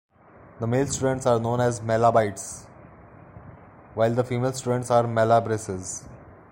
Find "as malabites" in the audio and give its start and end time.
1.61-2.65